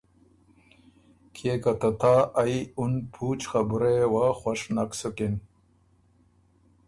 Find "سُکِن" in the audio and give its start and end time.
4.99-5.33